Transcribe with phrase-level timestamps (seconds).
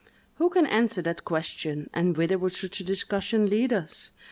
[0.37, 4.09] Who can answer that question, and whither would such a discussion lead us?